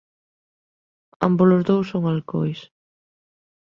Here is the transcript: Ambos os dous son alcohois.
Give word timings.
Ambos 1.25 1.49
os 1.57 1.63
dous 1.69 1.85
son 1.91 2.03
alcohois. 2.13 2.59